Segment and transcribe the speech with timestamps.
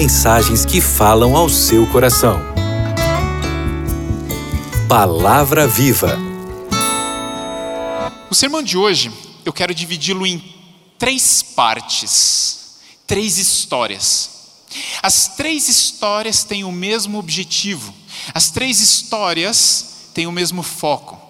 [0.00, 2.40] mensagens que falam ao seu coração.
[4.88, 6.18] Palavra Viva.
[8.30, 9.12] O sermão de hoje
[9.44, 10.42] eu quero dividi-lo em
[10.98, 14.30] três partes, três histórias.
[15.02, 17.92] As três histórias têm o mesmo objetivo,
[18.32, 21.20] as três histórias têm o mesmo foco.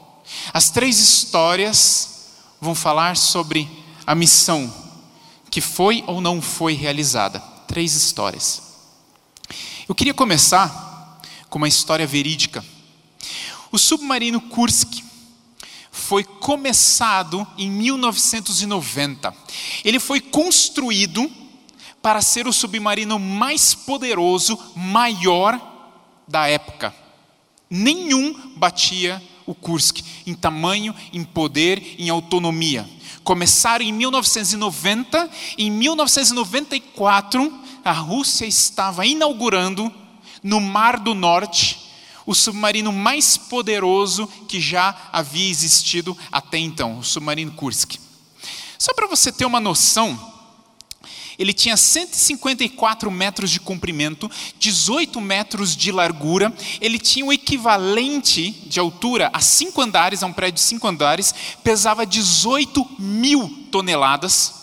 [0.54, 2.28] As três histórias
[2.60, 3.68] vão falar sobre
[4.06, 4.72] a missão
[5.50, 7.42] que foi ou não foi realizada.
[7.66, 8.69] Três histórias.
[9.90, 12.64] Eu queria começar com uma história verídica.
[13.72, 15.02] O submarino Kursk
[15.90, 19.34] foi começado em 1990.
[19.84, 21.28] Ele foi construído
[22.00, 25.60] para ser o submarino mais poderoso, maior
[26.28, 26.94] da época.
[27.68, 32.88] Nenhum batia o Kursk em tamanho, em poder, em autonomia.
[33.24, 39.92] Começaram em 1990, em 1994, a Rússia estava inaugurando
[40.42, 41.90] no Mar do Norte
[42.26, 47.96] o submarino mais poderoso que já havia existido até então, o submarino Kursk.
[48.78, 50.18] Só para você ter uma noção,
[51.40, 58.78] ele tinha 154 metros de comprimento, 18 metros de largura, ele tinha o equivalente de
[58.78, 64.59] altura a cinco andares, a um prédio de cinco andares, pesava 18 mil toneladas.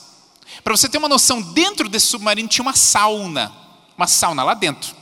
[0.67, 3.53] Para você ter uma noção, dentro desse submarino tinha uma sauna,
[3.95, 4.93] uma sauna lá dentro.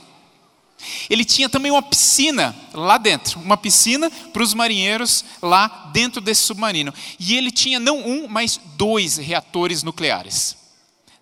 [1.10, 6.42] Ele tinha também uma piscina lá dentro, uma piscina para os marinheiros lá dentro desse
[6.42, 6.94] submarino.
[7.18, 10.56] E ele tinha não um, mas dois reatores nucleares.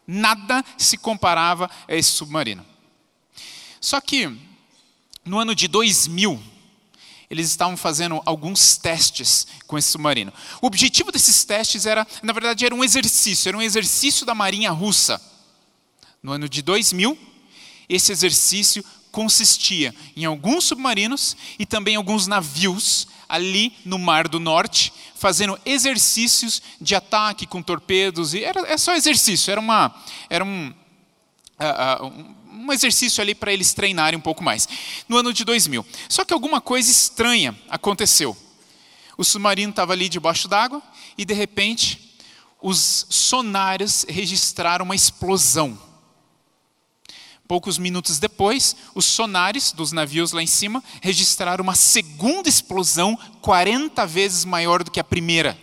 [0.06, 2.66] Nada se comparava a esse submarino.
[3.80, 4.30] Só que,
[5.24, 6.38] no ano de 2000,
[7.34, 10.32] eles estavam fazendo alguns testes com esse submarino.
[10.62, 14.70] O objetivo desses testes era, na verdade, era um exercício, era um exercício da Marinha
[14.70, 15.20] Russa.
[16.22, 17.18] No ano de 2000,
[17.88, 24.92] esse exercício consistia em alguns submarinos e também alguns navios ali no Mar do Norte,
[25.16, 28.32] fazendo exercícios de ataque com torpedos.
[28.32, 29.94] E era, é só exercício, era, uma,
[30.30, 32.34] era um, uh, uh, um
[32.72, 34.68] exercício ali para eles treinarem um pouco mais.
[35.08, 35.84] No ano de 2000.
[36.08, 38.36] Só que alguma coisa estranha aconteceu.
[39.16, 40.82] O submarino estava ali debaixo d'água
[41.16, 42.16] e, de repente,
[42.60, 45.78] os sonares registraram uma explosão
[47.46, 54.06] Poucos minutos depois, os sonares dos navios lá em cima registraram uma segunda explosão 40
[54.06, 55.58] vezes maior do que a primeira.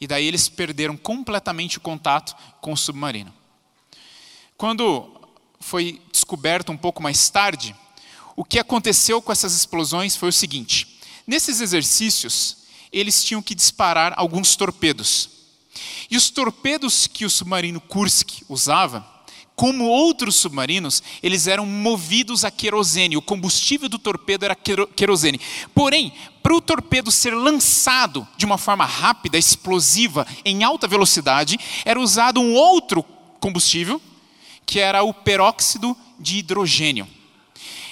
[0.00, 3.34] E daí eles perderam completamente o contato com o submarino.
[4.56, 5.10] Quando
[5.58, 7.74] foi descoberto um pouco mais tarde,
[8.36, 12.58] o que aconteceu com essas explosões foi o seguinte: nesses exercícios,
[12.92, 15.30] eles tinham que disparar alguns torpedos.
[16.08, 19.04] E os torpedos que o submarino Kursk usava,
[19.56, 23.16] como outros submarinos, eles eram movidos a querosene.
[23.16, 25.40] O combustível do torpedo era querosene.
[25.74, 31.98] Porém, para o torpedo ser lançado de uma forma rápida, explosiva, em alta velocidade, era
[31.98, 33.04] usado um outro
[33.40, 34.00] combustível,
[34.66, 37.06] que era o peróxido de hidrogênio.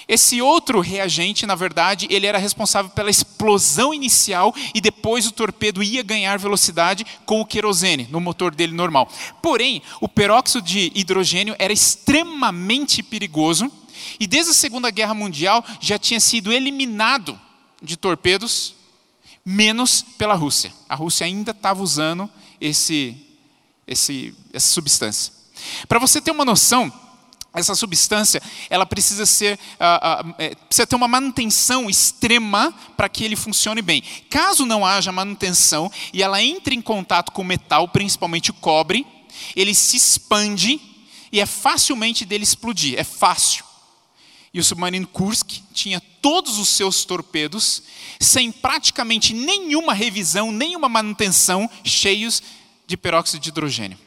[0.07, 5.81] Esse outro reagente, na verdade, ele era responsável pela explosão inicial e depois o torpedo
[5.81, 9.09] ia ganhar velocidade com o querosene no motor dele normal.
[9.41, 13.71] Porém, o peróxido de hidrogênio era extremamente perigoso
[14.19, 17.39] e desde a Segunda Guerra Mundial já tinha sido eliminado
[17.81, 18.75] de torpedos,
[19.45, 20.73] menos pela Rússia.
[20.87, 22.29] A Rússia ainda estava usando
[22.59, 23.15] esse,
[23.87, 25.42] esse, essa substância.
[25.87, 26.91] Para você ter uma noção,
[27.53, 33.35] essa substância ela precisa ser uh, uh, precisa ter uma manutenção extrema para que ele
[33.35, 34.01] funcione bem.
[34.29, 39.05] Caso não haja manutenção e ela entre em contato com metal, principalmente o cobre,
[39.55, 40.81] ele se expande
[41.31, 42.97] e é facilmente dele explodir.
[42.97, 43.63] É fácil.
[44.53, 47.81] E o submarino Kursk tinha todos os seus torpedos
[48.19, 52.41] sem praticamente nenhuma revisão, nenhuma manutenção, cheios
[52.85, 53.97] de peróxido de hidrogênio.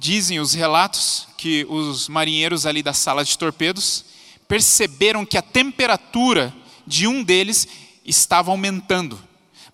[0.00, 4.06] Dizem os relatos que os marinheiros ali da sala de torpedos
[4.48, 6.54] perceberam que a temperatura
[6.86, 7.68] de um deles
[8.02, 9.20] estava aumentando.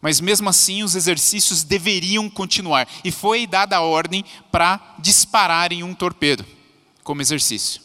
[0.00, 2.88] Mas mesmo assim, os exercícios deveriam continuar.
[3.04, 6.44] E foi dada a ordem para dispararem um torpedo
[7.04, 7.80] como exercício.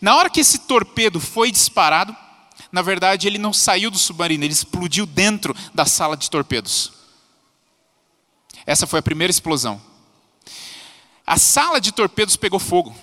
[0.00, 2.16] Na hora que esse torpedo foi disparado,
[2.72, 6.90] na verdade, ele não saiu do submarino, ele explodiu dentro da sala de torpedos.
[8.66, 9.80] Essa foi a primeira explosão.
[11.26, 12.94] A sala de torpedos pegou fogo.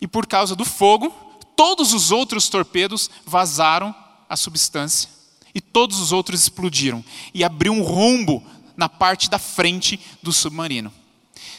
[0.00, 1.10] E por causa do fogo,
[1.56, 3.94] todos os outros torpedos vazaram
[4.28, 5.08] a substância.
[5.54, 7.04] E todos os outros explodiram.
[7.32, 8.44] E abriu um rombo
[8.76, 10.92] na parte da frente do submarino.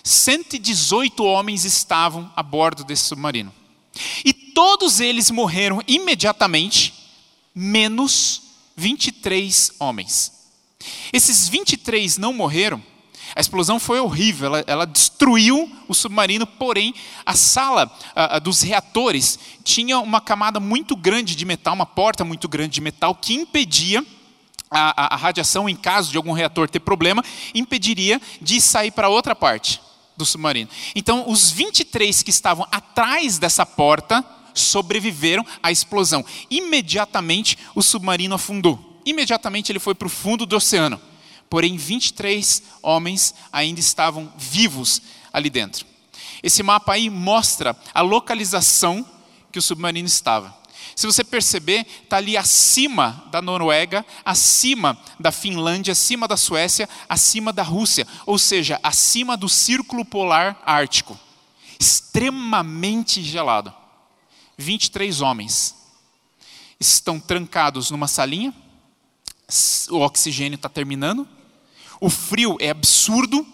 [0.04, 3.54] 118 homens estavam a bordo desse submarino.
[4.24, 6.94] E todos eles morreram imediatamente,
[7.54, 8.42] menos
[8.76, 10.32] 23 homens.
[11.12, 12.82] Esses 23 não morreram.
[13.36, 16.94] A explosão foi horrível, ela, ela destruiu o submarino, porém,
[17.26, 17.92] a sala
[18.42, 23.16] dos reatores tinha uma camada muito grande de metal, uma porta muito grande de metal,
[23.16, 24.06] que impedia
[24.70, 27.24] a, a, a radiação, em caso de algum reator ter problema,
[27.54, 29.82] impediria de sair para outra parte
[30.18, 30.70] do submarino.
[30.96, 34.24] Então, os 23 que estavam atrás dessa porta
[34.54, 36.26] sobreviveram à explosão.
[36.50, 41.00] Imediatamente, o submarino afundou imediatamente ele foi para o fundo do oceano.
[41.50, 45.02] Porém, 23 homens ainda estavam vivos
[45.34, 45.86] ali dentro.
[46.44, 49.06] Esse mapa aí mostra a localização
[49.52, 50.58] que o submarino estava.
[50.96, 57.54] Se você perceber, está ali acima da Noruega, acima da Finlândia, acima da Suécia, acima
[57.54, 61.18] da Rússia, ou seja, acima do Círculo Polar Ártico.
[61.80, 63.74] Extremamente gelado.
[64.58, 65.76] 23 homens
[66.80, 68.54] estão trancados numa salinha,
[69.90, 71.28] o oxigênio está terminando,
[72.00, 73.46] o frio é absurdo,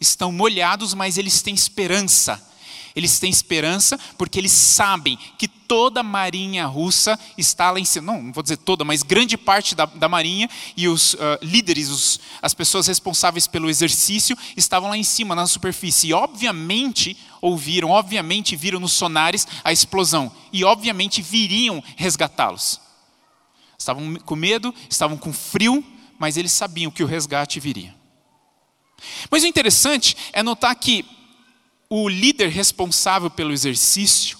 [0.00, 2.42] estão molhados, mas eles têm esperança.
[2.94, 8.12] Eles têm esperança porque eles sabem que toda a marinha russa está lá em cima.
[8.12, 11.88] Não, não vou dizer toda, mas grande parte da, da marinha e os uh, líderes,
[11.88, 16.08] os, as pessoas responsáveis pelo exercício, estavam lá em cima, na superfície.
[16.08, 20.30] E obviamente ouviram, obviamente viram nos sonares a explosão.
[20.52, 22.80] E obviamente viriam resgatá-los.
[23.76, 25.84] Estavam com medo, estavam com frio,
[26.18, 27.94] mas eles sabiam que o resgate viria.
[29.30, 31.04] Mas o interessante é notar que
[31.88, 34.38] o líder responsável pelo exercício,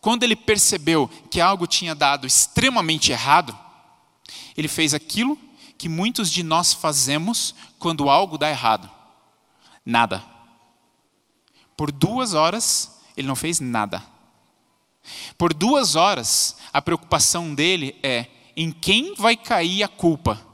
[0.00, 3.56] quando ele percebeu que algo tinha dado extremamente errado,
[4.56, 5.38] ele fez aquilo
[5.78, 8.90] que muitos de nós fazemos quando algo dá errado:
[9.84, 10.24] nada.
[11.76, 14.02] Por duas horas, ele não fez nada.
[15.36, 18.26] Por duas horas, a preocupação dele é
[18.56, 20.45] em quem vai cair a culpa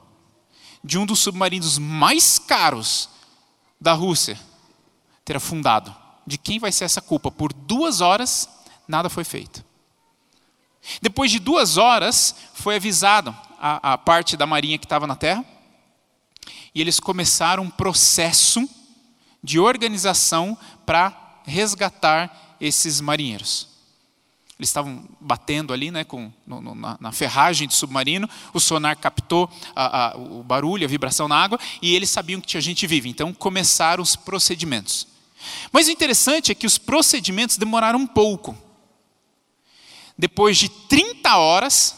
[0.83, 3.09] de um dos submarinos mais caros
[3.79, 4.39] da Rússia
[5.23, 5.95] ter afundado.
[6.25, 7.31] De quem vai ser essa culpa?
[7.31, 8.49] Por duas horas,
[8.87, 9.63] nada foi feito.
[11.01, 15.45] Depois de duas horas, foi avisado a, a parte da marinha que estava na terra,
[16.75, 18.67] e eles começaram um processo
[19.41, 23.72] de organização para resgatar esses marinheiros.
[24.63, 28.97] Eles estavam batendo ali né, com, no, no, na, na, ferragem do submarino, o sonar
[28.97, 32.87] captou a, a, o barulho, a vibração na água, e eles sabiam que tinha gente
[32.87, 33.09] viva.
[33.09, 35.05] Então começaram os procedimentos.
[35.69, 38.57] Mas o interessante é que os procedimentos demoraram um pouco.
[40.17, 41.97] Depois de 30 horas,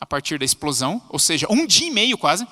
[0.00, 2.48] a partir da explosão, ou seja, um dia e meio quase,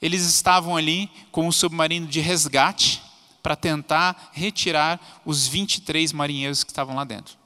[0.00, 3.02] eles estavam ali com o submarino de resgate
[3.42, 7.39] para tentar retirar os 23 marinheiros que estavam lá dentro.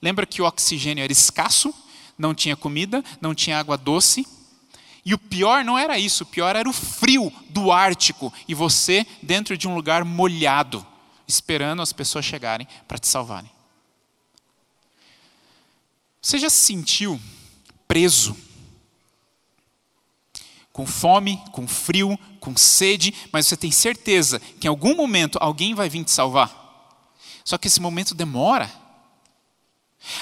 [0.00, 1.74] Lembra que o oxigênio era escasso,
[2.18, 4.26] não tinha comida, não tinha água doce.
[5.04, 9.06] E o pior não era isso, o pior era o frio do Ártico e você
[9.22, 10.84] dentro de um lugar molhado,
[11.28, 13.50] esperando as pessoas chegarem para te salvarem.
[16.20, 17.20] Você já se sentiu
[17.86, 18.36] preso?
[20.72, 25.72] Com fome, com frio, com sede, mas você tem certeza que em algum momento alguém
[25.72, 26.66] vai vir te salvar.
[27.44, 28.68] Só que esse momento demora.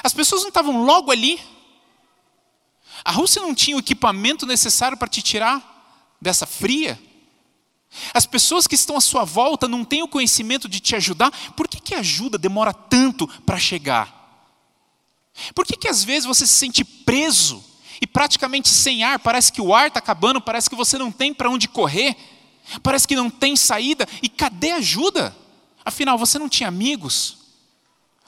[0.02, 1.40] As pessoas não estavam logo ali.
[3.04, 7.00] A Rússia não tinha o equipamento necessário para te tirar dessa fria.
[8.12, 11.30] As pessoas que estão à sua volta não têm o conhecimento de te ajudar.
[11.52, 14.22] Por que, que a ajuda demora tanto para chegar?
[15.54, 17.62] Por que, que às vezes você se sente preso
[18.00, 19.18] e praticamente sem ar?
[19.18, 22.16] Parece que o ar está acabando, parece que você não tem para onde correr,
[22.82, 24.08] parece que não tem saída.
[24.22, 25.36] E cadê a ajuda?
[25.84, 27.43] Afinal, você não tinha amigos,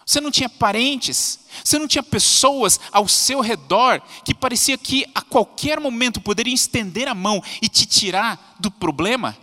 [0.07, 5.21] você não tinha parentes, você não tinha pessoas ao seu redor que parecia que a
[5.21, 9.37] qualquer momento poderiam estender a mão e te tirar do problema?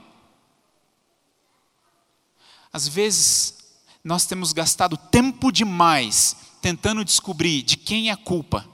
[2.72, 3.55] Às vezes,
[4.01, 8.65] nós temos gastado tempo demais tentando descobrir de quem é a culpa,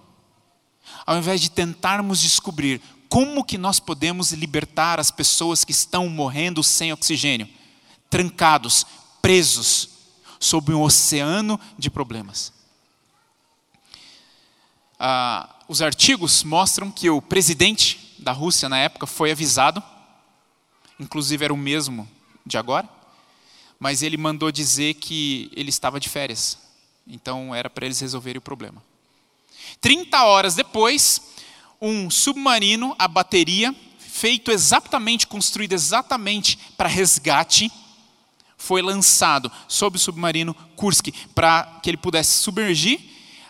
[1.07, 2.79] ao invés de tentarmos descobrir
[3.09, 7.49] como que nós podemos libertar as pessoas que estão morrendo sem oxigênio,
[8.11, 8.85] trancados,
[9.23, 9.88] presos,
[10.39, 12.53] sob um oceano de problemas.
[14.97, 19.83] Ah, os artigos mostram que o presidente da Rússia na época foi avisado,
[20.99, 22.09] inclusive era o mesmo
[22.45, 22.89] de agora,
[23.79, 26.57] mas ele mandou dizer que ele estava de férias,
[27.07, 28.83] então era para eles resolverem o problema.
[29.79, 31.21] 30 horas depois,
[31.81, 37.71] um submarino a bateria, feito exatamente, construído exatamente para resgate,
[38.59, 42.99] foi lançado sobre o submarino Kursk para que ele pudesse submergir,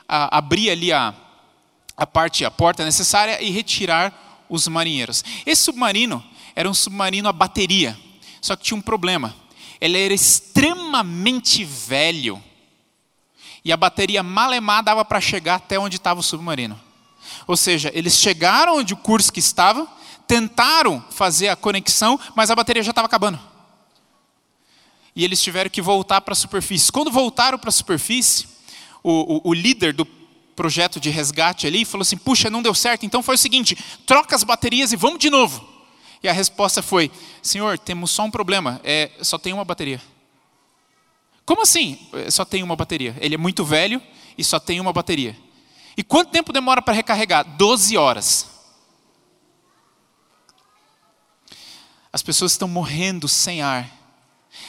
[0.08, 1.14] a, abrir ali a,
[1.98, 5.24] a parte, a porta necessária e retirar os marinheiros.
[5.46, 6.24] Esse submarino
[6.56, 7.98] era um submarino a bateria,
[8.40, 9.36] só que tinha um problema.
[9.82, 12.42] Ele era extremamente velho
[13.66, 16.80] e a bateria malemar dava para chegar até onde estava o submarino.
[17.48, 19.88] Ou seja, eles chegaram onde o Kursk estava,
[20.28, 23.40] tentaram fazer a conexão, mas a bateria já estava acabando.
[25.20, 26.90] E eles tiveram que voltar para a superfície.
[26.90, 28.48] Quando voltaram para a superfície,
[29.04, 30.06] o, o, o líder do
[30.56, 34.34] projeto de resgate ali falou assim: puxa, não deu certo, então foi o seguinte: troca
[34.34, 35.68] as baterias e vamos de novo.
[36.24, 37.12] E a resposta foi:
[37.42, 40.02] senhor, temos só um problema, é, só tem uma bateria.
[41.46, 42.00] Como assim?
[42.30, 43.14] Só tem uma bateria.
[43.20, 44.02] Ele é muito velho
[44.38, 45.36] e só tem uma bateria.
[45.98, 47.44] E quanto tempo demora para recarregar?
[47.58, 48.48] 12 horas.
[52.14, 53.99] As pessoas estão morrendo sem ar.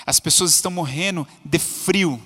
[0.06, 2.20] As pessoas estão morrendo de frio.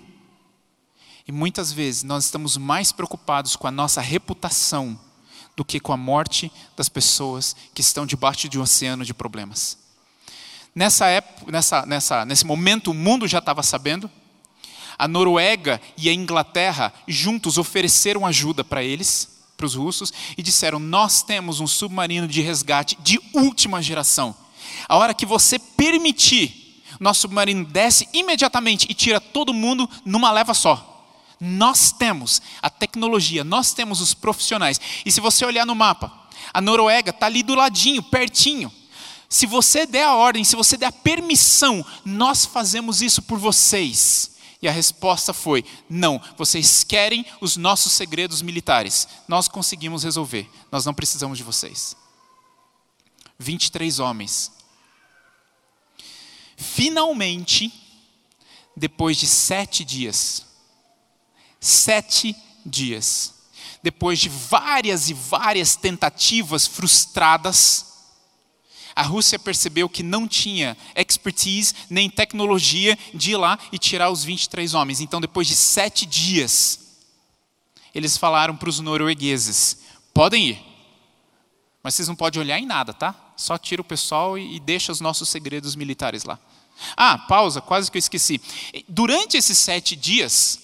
[1.27, 4.99] E muitas vezes nós estamos mais preocupados com a nossa reputação
[5.57, 9.79] do que com a morte das pessoas que estão debaixo de um oceano de problemas.
[10.75, 14.11] Nessa época, nessa, nessa, nesse momento, o mundo já estava sabendo,
[14.99, 20.79] a Noruega e a Inglaterra juntos ofereceram ajuda para eles, para os russos, e disseram:
[20.79, 24.35] Nós temos um submarino de resgate de última geração.
[24.89, 26.64] A hora que você permitir,
[27.01, 30.91] nosso submarino desce imediatamente e tira todo mundo numa leva só.
[31.41, 34.81] Nós temos a tecnologia, nós temos os profissionais.
[35.05, 36.13] E se você olhar no mapa,
[36.53, 38.73] a Noruega está ali do ladinho, pertinho.
[39.29, 44.37] Se você der a ordem, se você der a permissão, nós fazemos isso por vocês.
[44.63, 49.09] E a resposta foi: não, vocês querem os nossos segredos militares.
[49.27, 51.97] Nós conseguimos resolver, nós não precisamos de vocês.
[53.39, 54.53] 23 homens.
[56.57, 57.73] Finalmente,
[58.77, 60.47] depois de sete dias,
[61.61, 62.35] sete
[62.65, 63.35] dias,
[63.83, 67.95] depois de várias e várias tentativas frustradas,
[68.97, 74.23] a Rússia percebeu que não tinha expertise nem tecnologia de ir lá e tirar os
[74.23, 75.01] 23 homens.
[75.01, 76.79] Então, depois de sete dias,
[77.95, 79.79] eles falaram para os noruegueses:
[80.13, 80.65] podem ir,
[81.83, 83.24] mas vocês não podem olhar em nada, tá?
[83.37, 86.39] Só tira o pessoal e deixa os nossos segredos militares lá.
[86.97, 88.41] Ah, pausa, quase que eu esqueci.
[88.89, 90.59] Durante esses sete dias,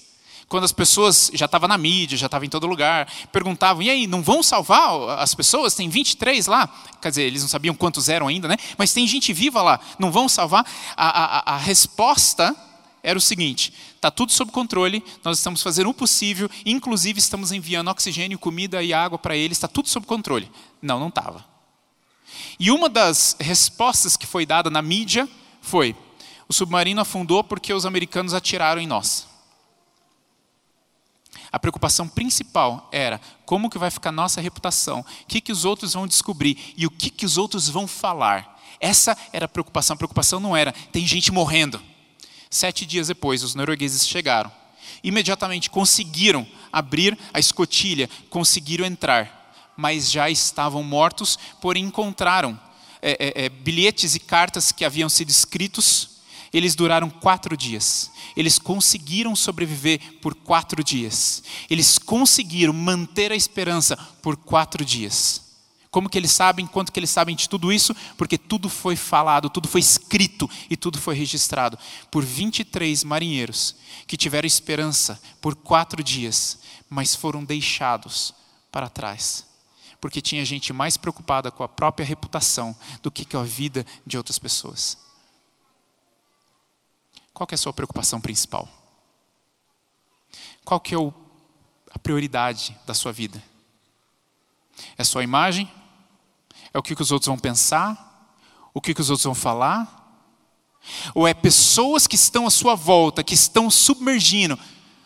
[0.49, 4.07] quando as pessoas já estavam na mídia, já estavam em todo lugar, perguntavam: e aí,
[4.07, 5.75] não vão salvar as pessoas?
[5.75, 6.69] Tem 23 lá.
[7.01, 8.57] Quer dizer, eles não sabiam quantos eram ainda, né?
[8.77, 10.67] Mas tem gente viva lá, não vão salvar?
[10.97, 12.55] A, a, a resposta
[13.03, 17.89] era o seguinte: está tudo sob controle, nós estamos fazendo o possível, inclusive estamos enviando
[17.89, 20.51] oxigênio, comida e água para eles, está tudo sob controle.
[20.83, 21.45] Não, não estava.
[22.59, 25.29] E uma das respostas que foi dada na mídia
[25.61, 25.97] foi:
[26.49, 29.29] o submarino afundou porque os americanos atiraram em nós.
[31.53, 35.95] A preocupação principal era como que vai ficar nossa reputação, o que, que os outros
[35.95, 38.61] vão descobrir e o que, que os outros vão falar.
[38.79, 39.95] Essa era a preocupação.
[39.95, 41.83] A preocupação não era, tem gente morrendo.
[42.49, 44.51] Sete dias depois, os noruegueses chegaram.
[45.03, 49.40] Imediatamente conseguiram abrir a escotilha, conseguiram entrar,
[49.81, 52.61] mas já estavam mortos, porém encontraram
[53.01, 56.21] é, é, é, bilhetes e cartas que haviam sido escritos
[56.53, 58.11] eles duraram quatro dias.
[58.37, 61.43] Eles conseguiram sobreviver por quatro dias.
[61.69, 65.43] Eles conseguiram manter a esperança por quatro dias.
[65.91, 66.67] Como que eles sabem?
[66.67, 67.95] Quanto que eles sabem de tudo isso?
[68.17, 71.79] Porque tudo foi falado, tudo foi escrito e tudo foi registrado
[72.11, 73.75] por 23 marinheiros
[74.07, 76.59] que tiveram esperança por quatro dias,
[76.89, 78.33] mas foram deixados
[78.71, 79.50] para trás.
[80.01, 84.17] Porque tinha gente mais preocupada com a própria reputação do que com a vida de
[84.17, 84.97] outras pessoas.
[87.35, 88.69] Qual é a sua preocupação principal?
[90.65, 91.13] Qual que é o,
[91.91, 93.43] a prioridade da sua vida?
[94.97, 95.71] É a sua imagem?
[96.73, 98.09] É o que, que os outros vão pensar?
[98.73, 99.99] O que, que os outros vão falar?
[101.15, 104.59] Ou é pessoas que estão à sua volta, que estão submergindo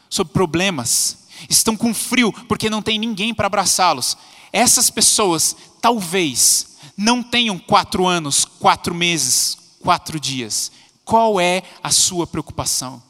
[0.09, 4.17] sob problemas, estão com frio porque não tem ninguém para abraçá-los?
[4.53, 10.71] Essas pessoas talvez não tenham quatro anos, quatro meses, quatro dias,
[11.05, 13.03] qual é a sua preocupação?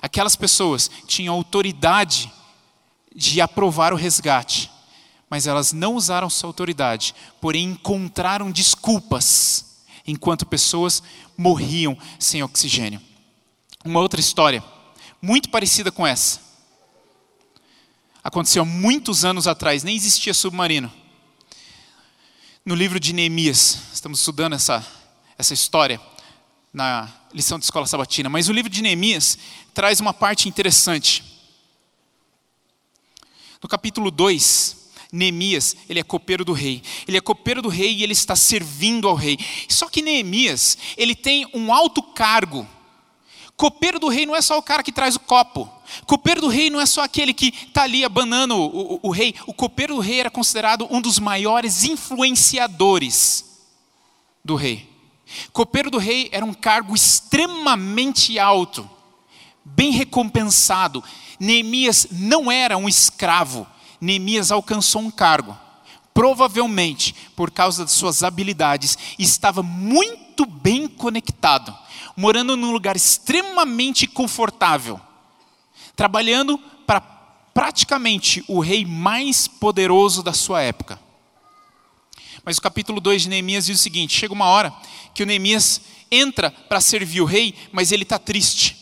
[0.00, 2.32] Aquelas pessoas tinham autoridade
[3.14, 4.70] de aprovar o resgate,
[5.28, 9.64] mas elas não usaram sua autoridade, porém encontraram desculpas,
[10.06, 11.02] enquanto pessoas
[11.36, 13.00] morriam sem oxigênio.
[13.84, 14.62] Uma outra história,
[15.20, 16.40] muito parecida com essa,
[18.26, 20.92] aconteceu há muitos anos atrás, nem existia submarino.
[22.64, 24.84] No livro de Neemias, estamos estudando essa,
[25.38, 26.00] essa história
[26.72, 29.38] na lição de escola sabatina, mas o livro de Neemias
[29.72, 31.22] traz uma parte interessante.
[33.62, 34.76] No capítulo 2,
[35.12, 36.82] Neemias, ele é copeiro do rei.
[37.06, 39.38] Ele é copeiro do rei e ele está servindo ao rei.
[39.68, 42.68] Só que Neemias, ele tem um alto cargo.
[43.56, 45.70] Copeiro do rei não é só o cara que traz o copo.
[46.04, 49.34] Copeiro do rei não é só aquele que está ali abanando o, o, o rei.
[49.46, 53.44] O copeiro do rei era considerado um dos maiores influenciadores
[54.44, 54.88] do rei.
[55.52, 58.88] Copeiro do rei era um cargo extremamente alto,
[59.64, 61.02] bem recompensado.
[61.38, 63.66] Neemias não era um escravo,
[64.00, 65.56] Neemias alcançou um cargo,
[66.14, 71.76] provavelmente por causa de suas habilidades, estava muito bem conectado,
[72.16, 75.00] morando num lugar extremamente confortável,
[75.94, 81.00] trabalhando para praticamente o rei mais poderoso da sua época.
[82.44, 84.72] Mas o capítulo 2 de Neemias diz o seguinte: chega uma hora
[85.12, 85.80] que o Neemias
[86.10, 88.75] entra para servir o rei, mas ele está triste.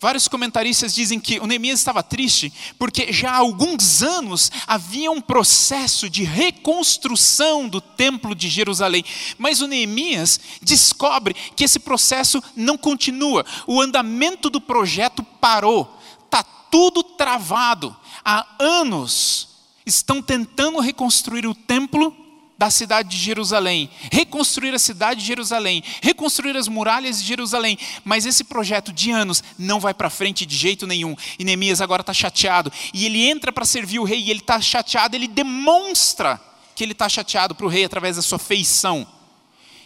[0.00, 5.20] Vários comentaristas dizem que o Neemias estava triste porque já há alguns anos havia um
[5.20, 9.04] processo de reconstrução do templo de Jerusalém.
[9.36, 13.44] Mas o Neemias descobre que esse processo não continua.
[13.66, 15.98] O andamento do projeto parou.
[16.24, 17.96] Está tudo travado.
[18.24, 19.48] Há anos
[19.84, 22.14] estão tentando reconstruir o templo
[22.58, 28.26] da cidade de Jerusalém, reconstruir a cidade de Jerusalém, reconstruir as muralhas de Jerusalém, mas
[28.26, 31.14] esse projeto de anos não vai para frente de jeito nenhum.
[31.38, 34.60] E Neemias agora está chateado, e ele entra para servir o rei, e ele está
[34.60, 36.40] chateado, ele demonstra
[36.74, 39.06] que ele está chateado para o rei através da sua feição.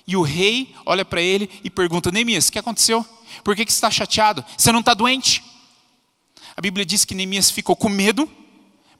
[0.06, 3.06] E o rei olha para ele e pergunta: Neemias, o que aconteceu?
[3.44, 4.42] Por que, que você está chateado?
[4.56, 5.44] Você não está doente?
[6.56, 8.30] A Bíblia diz que Neemias ficou com medo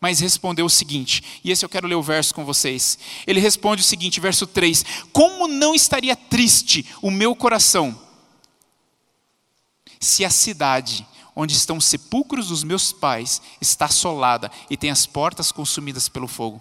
[0.02, 2.98] mas respondeu o seguinte, e esse eu quero ler o verso com vocês.
[3.24, 7.96] Ele responde o seguinte, verso 3: Como não estaria triste o meu coração
[10.00, 15.06] se a cidade onde estão os sepulcros dos meus pais está assolada e tem as
[15.06, 16.60] portas consumidas pelo fogo?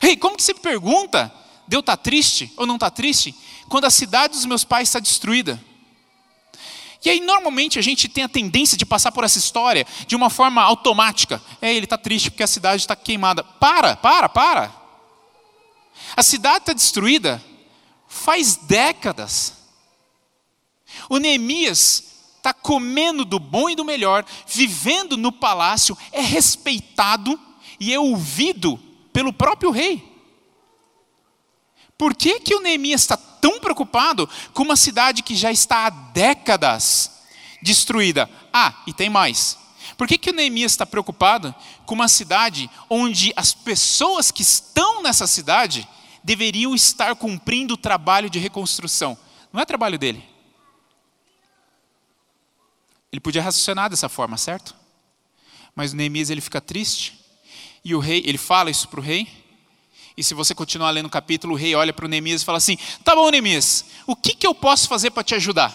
[0.00, 1.34] Ei, como que você pergunta?
[1.66, 3.34] Deus está triste ou não está triste?
[3.68, 5.60] Quando a cidade dos meus pais está destruída.
[7.04, 10.30] E aí, normalmente, a gente tem a tendência de passar por essa história de uma
[10.30, 11.40] forma automática.
[11.60, 13.44] É, ele está triste porque a cidade está queimada.
[13.44, 14.74] Para, para, para.
[16.16, 17.42] A cidade está destruída
[18.08, 19.52] faz décadas.
[21.08, 22.04] O Neemias
[22.38, 27.38] está comendo do bom e do melhor, vivendo no palácio, é respeitado
[27.78, 28.78] e é ouvido
[29.12, 30.02] pelo próprio rei.
[31.96, 35.90] Por que, que o Neemias está tão preocupado com uma cidade que já está há
[35.90, 37.10] décadas
[37.62, 38.28] destruída?
[38.52, 39.58] Ah, e tem mais.
[39.96, 45.02] Por que, que o Neemias está preocupado com uma cidade onde as pessoas que estão
[45.02, 45.88] nessa cidade
[46.22, 49.18] deveriam estar cumprindo o trabalho de reconstrução?
[49.52, 50.22] Não é trabalho dele.
[53.10, 54.74] Ele podia raciocinar dessa forma, certo?
[55.74, 57.18] Mas o Neemias ele fica triste.
[57.84, 59.26] E o rei, ele fala isso para o rei.
[60.18, 62.58] E se você continuar lendo o capítulo, o rei olha para o Neemias e fala
[62.58, 65.72] assim: Tá bom, Neemias, o que, que eu posso fazer para te ajudar?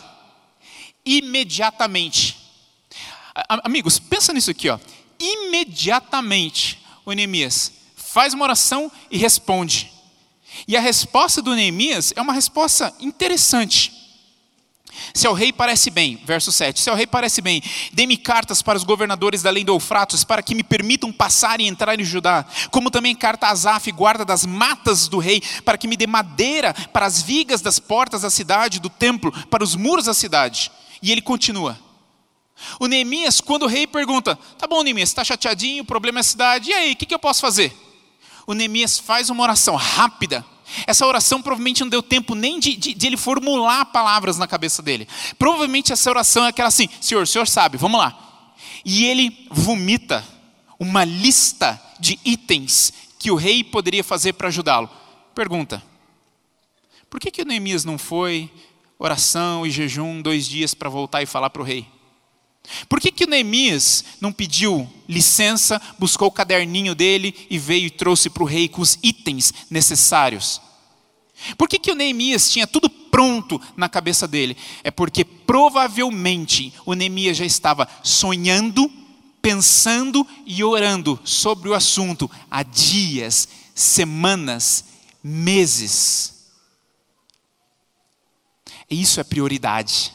[1.06, 2.38] Imediatamente.
[3.64, 4.78] Amigos, pensa nisso aqui, ó.
[5.18, 9.90] Imediatamente, o Neemias faz uma oração e responde.
[10.68, 13.93] E a resposta do Neemias é uma resposta interessante.
[15.14, 18.78] Se ao rei parece bem, verso 7, se ao rei parece bem, dê-me cartas para
[18.78, 22.46] os governadores da lei do Eufratos, para que me permitam passar e entrar em Judá,
[22.72, 26.74] como também carta a Asaf, guarda das matas do rei, para que me dê madeira
[26.92, 30.72] para as vigas das portas da cidade, do templo, para os muros da cidade.
[31.02, 31.78] E ele continua.
[32.80, 36.24] O Neemias, quando o rei pergunta, tá bom Neemias, está chateadinho, o problema é a
[36.24, 37.76] cidade, e aí, o que, que eu posso fazer?
[38.46, 40.46] O Neemias faz uma oração rápida,
[40.88, 44.82] essa oração provavelmente não deu tempo nem de, de, de, ele formular palavras na cabeça
[44.82, 45.08] dele.
[45.38, 48.18] Provavelmente essa oração é aquela assim: Senhor, o senhor sabe, vamos lá.
[48.86, 50.24] E ele vomita
[50.80, 54.90] uma lista de itens que o rei poderia fazer para ajudá-lo.
[55.34, 55.82] Pergunta:
[57.10, 58.52] por que, que o Neemias não foi
[58.98, 61.93] oração e jejum dois dias para voltar e falar para o rei?
[62.88, 67.92] Por que, que o Neemias não pediu licença, buscou o caderninho dele e veio e
[67.92, 70.62] trouxe para o rei com os itens necessários?
[71.58, 74.56] Por que, que o Neemias tinha tudo pronto na cabeça dele?
[74.84, 78.90] É porque provavelmente o Neemias já estava sonhando,
[79.42, 84.86] pensando e orando sobre o assunto há dias, semanas,
[85.22, 86.34] meses.
[88.90, 90.14] E isso é prioridade.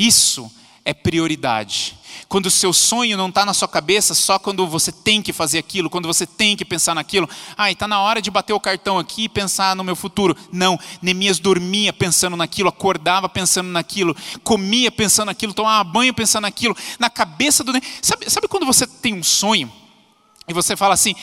[0.00, 0.50] Isso
[0.82, 1.98] é prioridade.
[2.26, 5.58] quando o seu sonho não está na sua cabeça só quando você tem que fazer
[5.58, 7.28] aquilo, quando você tem que pensar naquilo.
[7.56, 10.34] Ah, está na hora de bater o cartão aqui e pensar no meu futuro.
[10.50, 16.74] Não, Neemias dormia pensando naquilo, acordava pensando naquilo, comia pensando naquilo, tomava banho pensando naquilo.
[16.98, 17.72] Na cabeça do.
[18.00, 19.70] Sabe, sabe quando você tem um sonho
[20.48, 21.14] e você fala assim: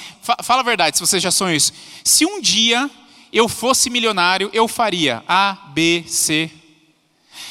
[0.44, 1.74] fala a verdade, se você já sonhou isso.
[2.04, 2.90] Se um dia
[3.34, 6.52] eu fosse milionário, eu faria A, B, C,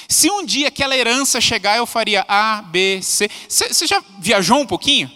[0.08, 3.28] se um dia aquela herança chegar, eu faria A, B, C.
[3.48, 5.10] Você já viajou um pouquinho?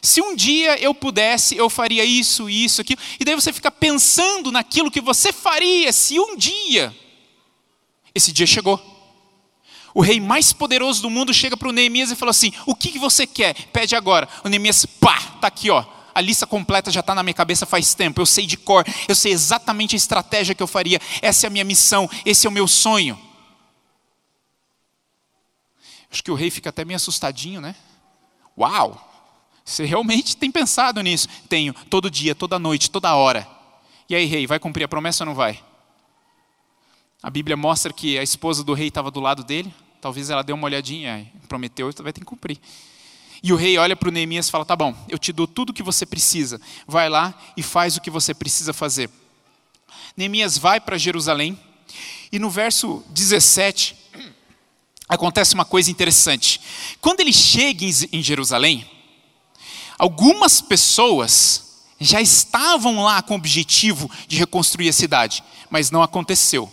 [0.00, 3.00] Se um dia eu pudesse, eu faria isso, isso, aquilo.
[3.20, 6.94] E daí você fica pensando naquilo que você faria se um dia.
[8.14, 8.80] Esse dia chegou.
[9.94, 12.90] O rei mais poderoso do mundo chega para o Neemias e fala assim: O que,
[12.90, 13.54] que você quer?
[13.72, 14.28] Pede agora.
[14.42, 15.84] O Neemias, pá, está aqui, ó.
[16.14, 18.20] A lista completa já está na minha cabeça faz tempo.
[18.20, 21.00] Eu sei de cor, eu sei exatamente a estratégia que eu faria.
[21.20, 23.18] Essa é a minha missão, esse é o meu sonho.
[26.12, 27.74] Acho que o rei fica até meio assustadinho, né?
[28.56, 29.08] Uau!
[29.64, 31.26] Você realmente tem pensado nisso?
[31.48, 33.48] Tenho, todo dia, toda noite, toda hora.
[34.08, 35.58] E aí, rei, vai cumprir a promessa ou não vai?
[37.22, 39.72] A Bíblia mostra que a esposa do rei estava do lado dele.
[40.02, 42.60] Talvez ela deu uma olhadinha, prometeu, vai ter que cumprir.
[43.42, 45.70] E o rei olha para o Neemias e fala: Tá bom, eu te dou tudo
[45.70, 46.60] o que você precisa.
[46.86, 49.08] Vai lá e faz o que você precisa fazer.
[50.16, 51.58] Neemias vai para Jerusalém.
[52.30, 53.96] E no verso 17,
[55.12, 56.58] acontece uma coisa interessante.
[57.00, 58.88] Quando ele chega em Jerusalém,
[59.98, 66.72] algumas pessoas já estavam lá com o objetivo de reconstruir a cidade, mas não aconteceu.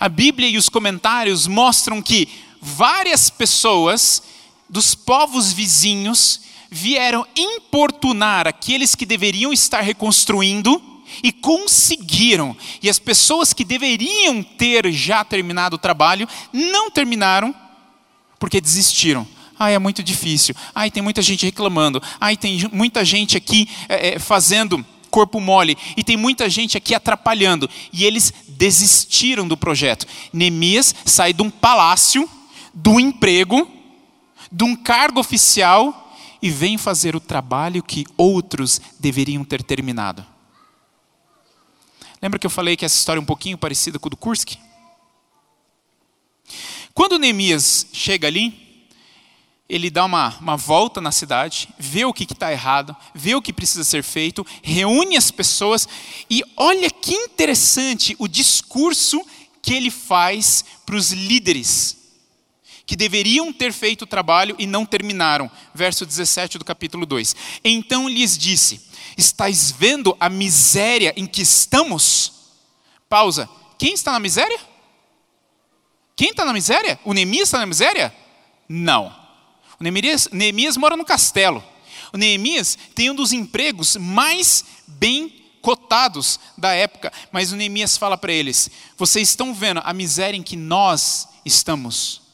[0.00, 2.28] A Bíblia e os comentários mostram que
[2.60, 4.22] várias pessoas
[4.68, 10.82] dos povos vizinhos vieram importunar aqueles que deveriam estar reconstruindo
[11.22, 12.56] e conseguiram.
[12.82, 17.54] E as pessoas que deveriam ter já terminado o trabalho não terminaram
[18.38, 19.26] porque desistiram.
[19.58, 20.54] Ai, é muito difícil.
[20.74, 22.02] Ai, tem muita gente reclamando.
[22.20, 25.78] Ai, tem muita gente aqui é, fazendo corpo mole.
[25.96, 27.70] E tem muita gente aqui atrapalhando.
[27.90, 30.06] E eles desistiram do projeto.
[30.32, 32.28] Neemias sai de um palácio,
[32.74, 33.66] do emprego,
[34.52, 40.24] de um cargo oficial e vem fazer o trabalho que outros deveriam ter terminado.
[42.26, 44.56] Lembra que eu falei que essa história é um pouquinho parecida com o do Kursk?
[46.92, 48.82] Quando Neemias chega ali,
[49.68, 53.52] ele dá uma, uma volta na cidade, vê o que está errado, vê o que
[53.52, 55.88] precisa ser feito, reúne as pessoas
[56.28, 59.24] e olha que interessante o discurso
[59.62, 61.96] que ele faz para os líderes
[62.86, 65.50] que deveriam ter feito o trabalho e não terminaram.
[65.74, 67.34] Verso 17 do capítulo 2.
[67.64, 68.80] Então lhes disse:
[69.18, 72.32] Estais vendo a miséria em que estamos?
[73.08, 73.48] Pausa.
[73.76, 74.58] Quem está na miséria?
[76.14, 76.98] Quem está na miséria?
[77.04, 78.14] O Neemias está na miséria?
[78.68, 79.14] Não.
[79.78, 81.62] O Neemias, Neemias mora no castelo.
[82.12, 87.12] O Neemias tem um dos empregos mais bem cotados da época.
[87.30, 92.25] Mas o Neemias fala para eles: vocês estão vendo a miséria em que nós estamos.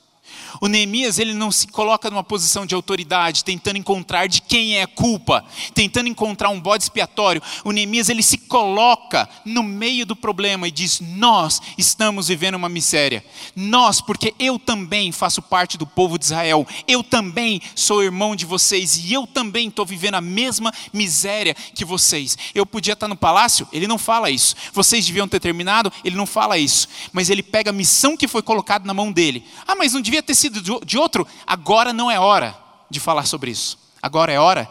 [0.60, 4.82] O Neemias ele não se coloca numa posição de autoridade, tentando encontrar de quem é
[4.82, 7.42] a culpa, tentando encontrar um bode expiatório.
[7.64, 12.68] O Neemias ele se coloca no meio do problema e diz: Nós estamos vivendo uma
[12.68, 13.24] miséria.
[13.54, 18.44] Nós, porque eu também faço parte do povo de Israel, eu também sou irmão de
[18.44, 22.36] vocês e eu também estou vivendo a mesma miséria que vocês.
[22.54, 24.54] Eu podia estar no palácio, ele não fala isso.
[24.72, 26.88] Vocês deviam ter terminado, ele não fala isso.
[27.12, 29.44] Mas ele pega a missão que foi colocada na mão dele.
[29.66, 32.56] Ah, mas não devia ter de outro, agora não é hora
[32.90, 33.78] de falar sobre isso.
[34.02, 34.70] Agora é hora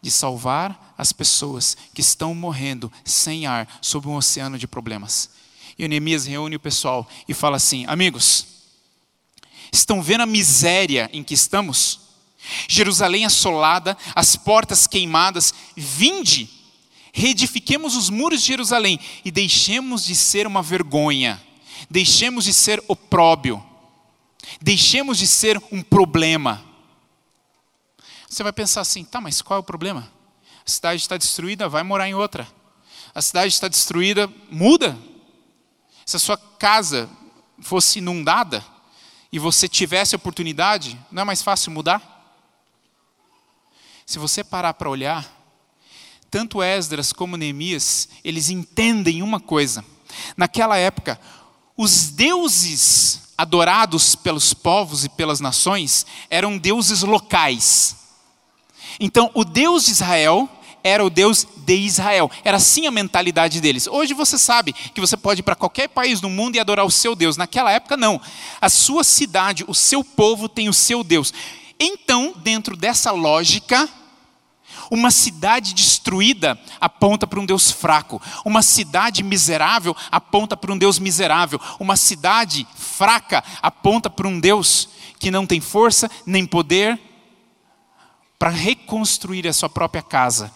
[0.00, 5.30] de salvar as pessoas que estão morrendo sem ar sob um oceano de problemas.
[5.78, 8.46] E Neemias reúne o pessoal e fala assim: Amigos,
[9.72, 12.00] estão vendo a miséria em que estamos?
[12.68, 16.48] Jerusalém assolada, as portas queimadas, vinde,
[17.12, 21.42] reedifiquemos os muros de Jerusalém e deixemos de ser uma vergonha,
[21.90, 23.64] deixemos de ser opróbio
[24.60, 26.62] Deixemos de ser um problema.
[28.28, 30.10] Você vai pensar assim, tá, mas qual é o problema?
[30.66, 32.48] A cidade está destruída, vai morar em outra.
[33.14, 34.98] A cidade está destruída, muda.
[36.04, 37.08] Se a sua casa
[37.60, 38.64] fosse inundada
[39.30, 42.10] e você tivesse a oportunidade, não é mais fácil mudar?
[44.04, 45.30] Se você parar para olhar,
[46.30, 49.84] tanto Esdras como Neemias, eles entendem uma coisa.
[50.36, 51.20] Naquela época,
[51.76, 57.96] os deuses adorados pelos povos e pelas nações eram deuses locais.
[59.00, 60.48] Então, o Deus de Israel
[60.82, 62.30] era o Deus de Israel.
[62.44, 63.86] Era assim a mentalidade deles.
[63.86, 66.90] Hoje você sabe que você pode ir para qualquer país do mundo e adorar o
[66.90, 67.38] seu Deus.
[67.38, 68.20] Naquela época, não.
[68.60, 71.32] A sua cidade, o seu povo tem o seu Deus.
[71.80, 73.88] Então, dentro dessa lógica,
[74.90, 78.20] uma cidade destruída aponta para um Deus fraco.
[78.44, 81.60] Uma cidade miserável aponta para um Deus miserável.
[81.78, 87.00] Uma cidade fraca aponta para um Deus que não tem força nem poder
[88.38, 90.52] para reconstruir a sua própria casa.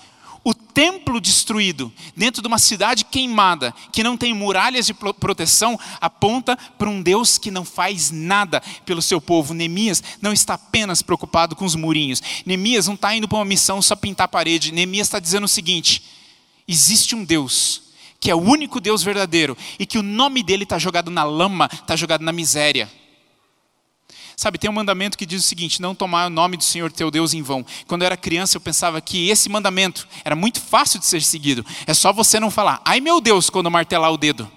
[0.48, 6.56] O templo destruído, dentro de uma cidade queimada, que não tem muralhas de proteção, aponta
[6.78, 9.52] para um Deus que não faz nada pelo seu povo.
[9.52, 12.22] Neemias não está apenas preocupado com os murinhos.
[12.46, 14.72] Neemias não está indo para uma missão só pintar a parede.
[14.72, 16.02] Neemias está dizendo o seguinte:
[16.66, 17.82] existe um Deus
[18.18, 21.68] que é o único Deus verdadeiro e que o nome dele está jogado na lama,
[21.70, 22.90] está jogado na miséria.
[24.38, 27.10] Sabe, tem um mandamento que diz o seguinte: não tomar o nome do Senhor teu
[27.10, 27.66] Deus em vão.
[27.88, 31.66] Quando eu era criança, eu pensava que esse mandamento era muito fácil de ser seguido.
[31.88, 34.48] É só você não falar, ai meu Deus, quando martelar o dedo.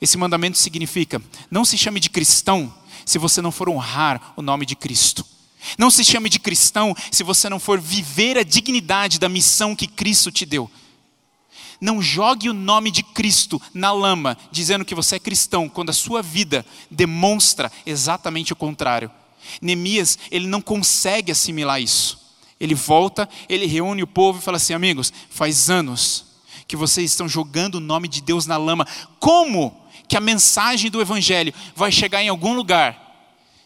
[0.00, 2.72] Esse mandamento significa: não se chame de cristão
[3.04, 5.26] se você não for honrar o nome de Cristo.
[5.76, 9.88] Não se chame de cristão se você não for viver a dignidade da missão que
[9.88, 10.70] Cristo te deu.
[11.80, 15.94] Não jogue o nome de Cristo na lama, dizendo que você é cristão, quando a
[15.94, 19.10] sua vida demonstra exatamente o contrário.
[19.60, 22.18] Neemias, ele não consegue assimilar isso.
[22.58, 26.34] Ele volta, ele reúne o povo e fala assim: amigos, faz anos
[26.66, 28.86] que vocês estão jogando o nome de Deus na lama.
[29.20, 33.02] Como que a mensagem do Evangelho vai chegar em algum lugar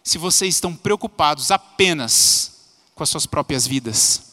[0.03, 4.29] se vocês estão preocupados apenas com as suas próprias vidas?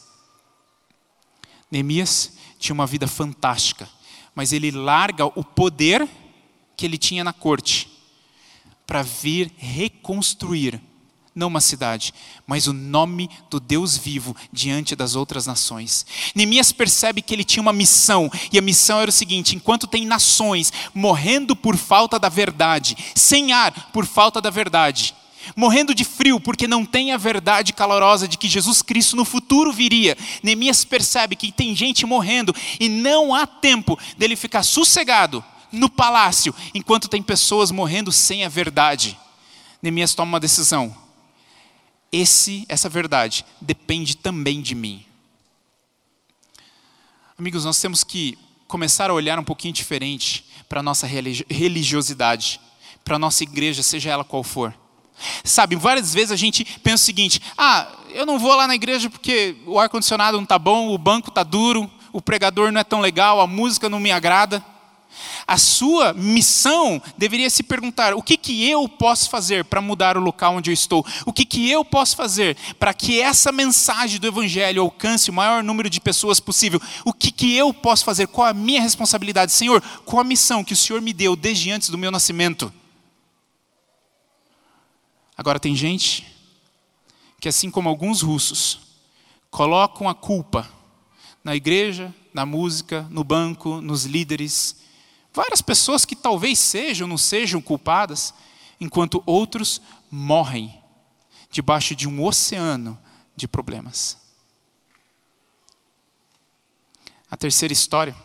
[1.70, 3.88] Neemias, tinha uma vida fantástica,
[4.34, 6.06] mas ele larga o poder
[6.76, 7.90] que ele tinha na corte
[8.86, 10.80] para vir reconstruir
[11.36, 12.14] não uma cidade,
[12.46, 16.06] mas o nome do Deus vivo diante das outras nações.
[16.34, 20.06] Neemias percebe que ele tinha uma missão, e a missão era o seguinte: enquanto tem
[20.06, 25.14] nações morrendo por falta da verdade, sem ar por falta da verdade,
[25.54, 29.72] morrendo de frio porque não tem a verdade calorosa de que Jesus Cristo no futuro
[29.72, 30.16] viria.
[30.42, 36.54] Neemias percebe que tem gente morrendo e não há tempo dele ficar sossegado no palácio
[36.74, 39.18] enquanto tem pessoas morrendo sem a verdade.
[39.82, 40.96] Neemias toma uma decisão.
[42.10, 45.04] Esse, essa verdade depende também de mim.
[47.38, 52.60] Amigos, nós temos que começar a olhar um pouquinho diferente para a nossa religiosidade,
[53.04, 54.74] para a nossa igreja, seja ela qual for.
[55.44, 59.08] Sabe, várias vezes a gente pensa o seguinte: ah, eu não vou lá na igreja
[59.10, 63.00] porque o ar-condicionado não está bom, o banco está duro, o pregador não é tão
[63.00, 64.64] legal, a música não me agrada.
[65.46, 70.20] A sua missão deveria se perguntar: o que, que eu posso fazer para mudar o
[70.20, 71.06] local onde eu estou?
[71.24, 75.62] O que, que eu posso fazer para que essa mensagem do Evangelho alcance o maior
[75.62, 76.80] número de pessoas possível?
[77.04, 78.26] O que, que eu posso fazer?
[78.26, 79.52] Qual a minha responsabilidade?
[79.52, 82.72] Senhor, qual a missão que o Senhor me deu desde antes do meu nascimento?
[85.36, 86.26] Agora, tem gente
[87.40, 88.80] que, assim como alguns russos,
[89.50, 90.68] colocam a culpa
[91.44, 94.76] na igreja, na música, no banco, nos líderes.
[95.32, 98.34] Várias pessoas que talvez sejam, não sejam culpadas,
[98.80, 100.82] enquanto outros morrem
[101.50, 102.98] debaixo de um oceano
[103.34, 104.18] de problemas.
[107.30, 108.16] A terceira história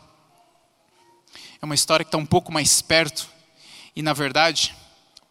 [1.62, 3.30] é uma história que está um pouco mais perto
[3.96, 4.76] e, na verdade,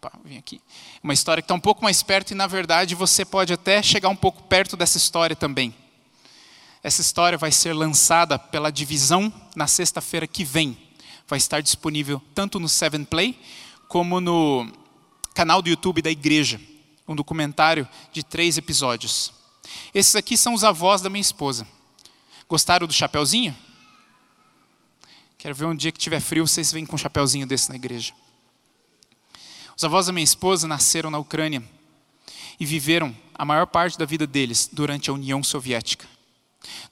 [0.01, 0.59] opa, vem aqui
[1.03, 4.09] uma história que está um pouco mais perto e, na verdade, você pode até chegar
[4.09, 5.73] um pouco perto dessa história também.
[6.81, 10.75] Essa história vai ser lançada pela divisão na sexta-feira que vem.
[11.27, 13.39] Vai estar disponível tanto no Seven Play
[13.87, 14.71] como no
[15.35, 16.59] canal do YouTube da igreja.
[17.07, 19.31] Um documentário de três episódios.
[19.93, 21.67] Esses aqui são os avós da minha esposa.
[22.49, 23.55] Gostaram do chapeuzinho?
[25.37, 28.13] Quero ver um dia que tiver frio, vocês vêm com um chapeuzinho desse na igreja.
[29.81, 31.63] Os avós da minha esposa nasceram na Ucrânia
[32.59, 36.05] e viveram a maior parte da vida deles durante a União Soviética,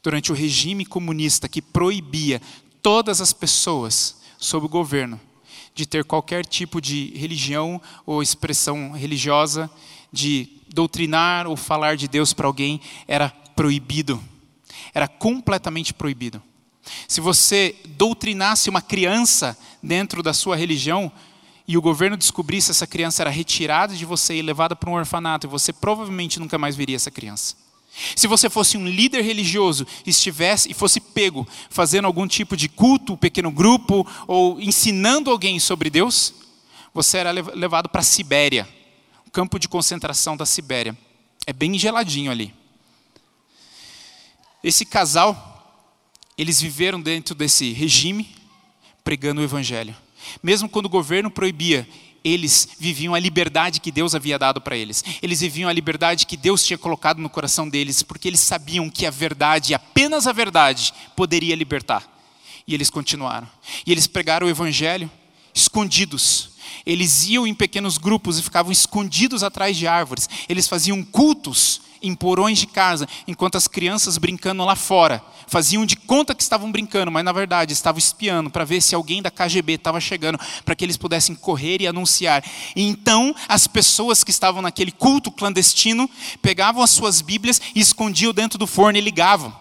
[0.01, 2.41] durante o regime comunista que proibia
[2.81, 5.21] todas as pessoas sob o governo
[5.75, 9.69] de ter qualquer tipo de religião ou expressão religiosa,
[10.11, 14.19] de doutrinar ou falar de Deus para alguém, era proibido.
[14.95, 16.41] Era completamente proibido.
[17.07, 21.11] Se você doutrinasse uma criança dentro da sua religião,
[21.69, 25.45] e o governo descobrisse essa criança era retirada de você e levada para um orfanato,
[25.45, 27.55] e você provavelmente nunca mais veria essa criança.
[28.15, 33.15] Se você fosse um líder religioso estivesse e fosse pego fazendo algum tipo de culto,
[33.15, 36.33] pequeno grupo ou ensinando alguém sobre Deus,
[36.91, 38.67] você era levado para a Sibéria,
[39.27, 40.97] o campo de concentração da Sibéria.
[41.45, 42.51] É bem geladinho ali.
[44.63, 45.85] Esse casal,
[46.35, 48.35] eles viveram dentro desse regime
[49.03, 49.95] pregando o evangelho.
[50.41, 51.87] Mesmo quando o governo proibia,
[52.23, 55.03] eles viviam a liberdade que Deus havia dado para eles.
[55.21, 59.05] Eles viviam a liberdade que Deus tinha colocado no coração deles, porque eles sabiam que
[59.05, 62.07] a verdade, apenas a verdade, poderia libertar.
[62.67, 63.47] E eles continuaram.
[63.85, 65.09] E eles pregaram o evangelho
[65.53, 66.51] escondidos.
[66.85, 70.29] Eles iam em pequenos grupos e ficavam escondidos atrás de árvores.
[70.47, 75.95] Eles faziam cultos em porões de casa, enquanto as crianças brincando lá fora faziam de
[75.95, 79.73] conta que estavam brincando, mas na verdade estavam espiando para ver se alguém da KGB
[79.73, 82.43] estava chegando, para que eles pudessem correr e anunciar.
[82.75, 86.09] E então as pessoas que estavam naquele culto clandestino
[86.41, 89.53] pegavam as suas Bíblias e escondiam dentro do forno e ligavam,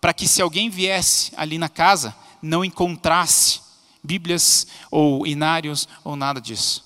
[0.00, 3.60] para que se alguém viesse ali na casa, não encontrasse
[4.02, 6.84] Bíblias ou inários ou nada disso.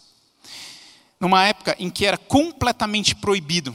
[1.20, 3.74] Numa época em que era completamente proibido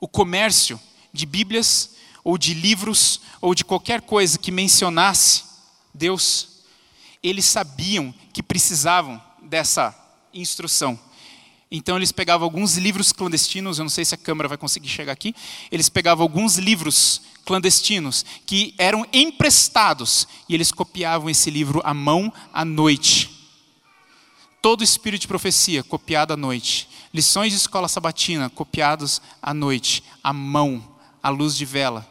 [0.00, 0.80] o comércio
[1.12, 1.90] de Bíblias
[2.24, 5.44] ou de livros ou de qualquer coisa que mencionasse
[5.92, 6.48] Deus,
[7.22, 9.94] eles sabiam que precisavam dessa
[10.32, 10.98] instrução.
[11.70, 15.12] Então eles pegavam alguns livros clandestinos, eu não sei se a câmera vai conseguir chegar
[15.12, 15.34] aqui.
[15.70, 22.32] Eles pegavam alguns livros clandestinos que eram emprestados e eles copiavam esse livro à mão
[22.52, 23.30] à noite.
[24.60, 26.88] Todo espírito de profecia copiado à noite.
[27.12, 32.08] Lições de escola sabatina copiados à noite, à mão, à luz de vela.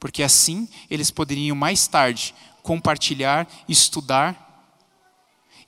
[0.00, 4.40] Porque assim eles poderiam mais tarde compartilhar, estudar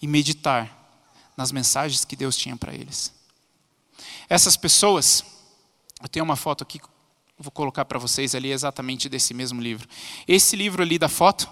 [0.00, 0.72] e meditar
[1.36, 3.12] nas mensagens que Deus tinha para eles.
[4.28, 5.24] Essas pessoas,
[6.02, 6.80] eu tenho uma foto aqui,
[7.38, 9.86] vou colocar para vocês ali exatamente desse mesmo livro.
[10.26, 11.48] Esse livro ali da foto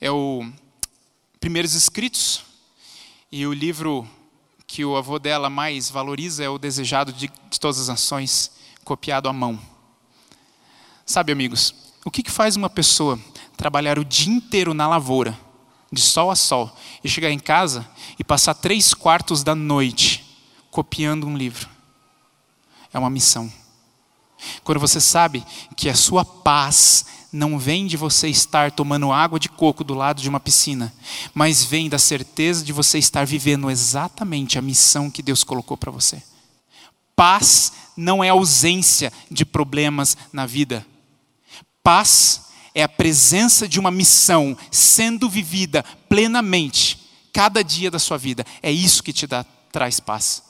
[0.00, 0.46] é o
[1.40, 2.44] Primeiros Escritos,
[3.30, 4.08] e o livro
[4.68, 8.52] que o avô dela mais valoriza é o Desejado de, de Todas as Nações,
[8.84, 9.58] copiado à mão.
[11.06, 13.18] Sabe, amigos, o que, que faz uma pessoa
[13.56, 15.36] trabalhar o dia inteiro na lavoura,
[15.90, 16.70] de sol a sol,
[17.02, 20.38] e chegar em casa e passar três quartos da noite
[20.70, 21.66] copiando um livro?
[22.92, 23.50] É uma missão.
[24.62, 25.44] Quando você sabe
[25.76, 27.06] que a sua paz
[27.38, 30.92] não vem de você estar tomando água de coco do lado de uma piscina,
[31.32, 35.92] mas vem da certeza de você estar vivendo exatamente a missão que Deus colocou para
[35.92, 36.20] você.
[37.14, 40.84] Paz não é ausência de problemas na vida.
[41.82, 48.44] Paz é a presença de uma missão sendo vivida plenamente cada dia da sua vida.
[48.60, 50.42] É isso que te dá, traz paz.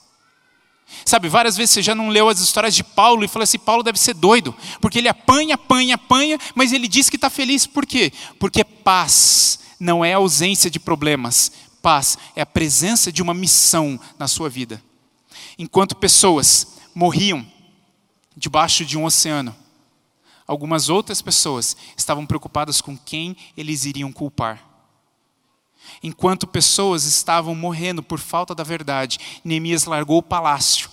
[1.05, 3.83] Sabe, várias vezes você já não leu as histórias de Paulo e falou assim: Paulo
[3.83, 7.67] deve ser doido, porque ele apanha, apanha, apanha, mas ele diz que está feliz.
[7.67, 8.13] Por quê?
[8.39, 14.29] Porque paz não é ausência de problemas, paz é a presença de uma missão na
[14.29, 14.83] sua vida.
[15.59, 17.47] Enquanto pessoas morriam
[18.37, 19.55] debaixo de um oceano,
[20.47, 24.68] algumas outras pessoas estavam preocupadas com quem eles iriam culpar.
[26.03, 30.91] Enquanto pessoas estavam morrendo por falta da verdade, Neemias largou o palácio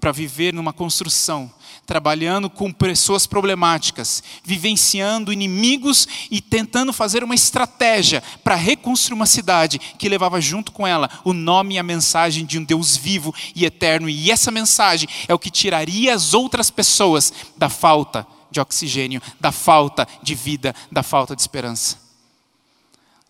[0.00, 1.50] para viver numa construção,
[1.86, 9.78] trabalhando com pessoas problemáticas, vivenciando inimigos e tentando fazer uma estratégia para reconstruir uma cidade
[9.78, 13.64] que levava junto com ela o nome e a mensagem de um Deus vivo e
[13.64, 14.08] eterno.
[14.08, 19.52] E essa mensagem é o que tiraria as outras pessoas da falta de oxigênio, da
[19.52, 22.05] falta de vida, da falta de esperança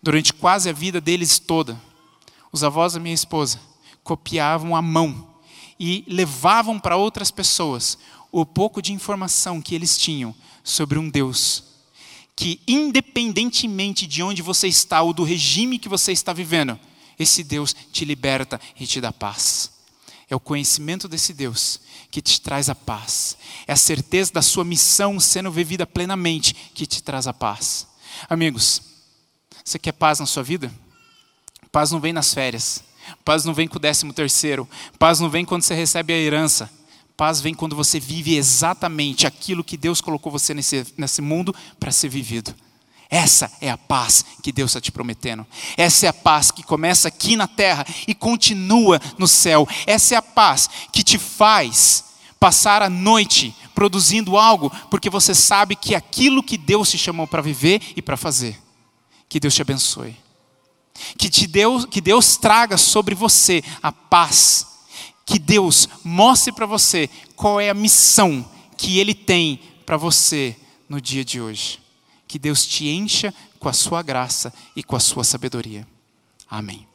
[0.07, 1.77] durante quase a vida deles toda,
[2.49, 3.59] os avós da minha esposa
[4.05, 5.35] copiavam à mão
[5.77, 7.97] e levavam para outras pessoas
[8.31, 11.61] o pouco de informação que eles tinham sobre um Deus
[12.37, 16.79] que, independentemente de onde você está ou do regime que você está vivendo,
[17.19, 19.71] esse Deus te liberta e te dá paz.
[20.29, 23.35] É o conhecimento desse Deus que te traz a paz.
[23.67, 27.85] É a certeza da sua missão sendo vivida plenamente que te traz a paz.
[28.29, 28.87] Amigos,
[29.67, 30.71] você quer paz na sua vida?
[31.73, 32.81] Paz não vem nas férias.
[33.25, 34.65] Paz não vem com o décimo terceiro.
[34.97, 36.71] Paz não vem quando você recebe a herança.
[37.17, 41.91] Paz vem quando você vive exatamente aquilo que Deus colocou você nesse, nesse mundo para
[41.91, 42.55] ser vivido.
[43.09, 45.45] Essa é a paz que Deus está te prometendo.
[45.75, 49.67] Essa é a paz que começa aqui na terra e continua no céu.
[49.85, 52.05] Essa é a paz que te faz
[52.39, 57.27] passar a noite produzindo algo, porque você sabe que é aquilo que Deus te chamou
[57.27, 58.65] para viver e para fazer.
[59.29, 60.15] Que Deus te abençoe.
[61.17, 64.67] Que, te Deus, que Deus traga sobre você a paz.
[65.25, 70.55] Que Deus mostre para você qual é a missão que Ele tem para você
[70.87, 71.79] no dia de hoje.
[72.27, 75.87] Que Deus te encha com a sua graça e com a sua sabedoria.
[76.49, 76.87] Amém.